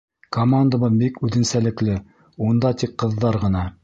[0.35, 1.97] Командабыҙ бик үҙенсәлекле—
[2.47, 3.63] унда тик ҡыҙҙар ғына.